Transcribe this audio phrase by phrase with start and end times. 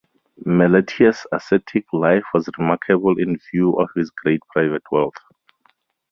[0.47, 5.13] Meletius ascetic life was remarkable in view of his great private wealth.